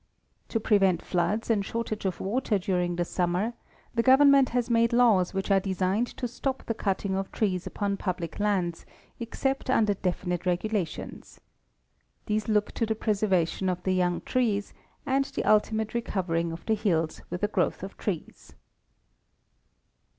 To 0.49 0.59
prevent 0.59 1.03
floods 1.03 1.51
and 1.51 1.63
shortage 1.63 2.05
of 2.05 2.19
water 2.19 2.57
during 2.57 2.95
the 2.95 3.05
summer, 3.05 3.53
the 3.93 4.01
government 4.01 4.49
has 4.49 4.67
made 4.67 4.93
laws 4.93 5.31
which 5.31 5.49
io8 5.49 5.55
are 5.55 5.59
designed 5.59 6.07
to 6.17 6.27
stop 6.27 6.63
the 6.65 6.73
cutting 6.73 7.13
of 7.15 7.31
trees 7.31 7.67
upon 7.67 7.97
public 7.97 8.39
lands 8.39 8.83
except 9.19 9.69
under 9.69 9.93
definite 9.93 10.47
regulations. 10.47 11.39
These 12.25 12.47
look 12.47 12.71
to 12.71 12.87
the 12.87 12.95
preservation 12.95 13.69
of 13.69 13.83
the 13.83 13.93
young 13.93 14.21
trees 14.21 14.73
and 15.05 15.25
the 15.25 15.45
ultimate 15.45 15.93
recovering 15.93 16.51
of 16.51 16.65
the 16.65 16.73
hills 16.73 17.21
with 17.29 17.43
a 17.43 17.47
growth 17.47 17.83
of 17.83 17.95
trees. 17.95 18.55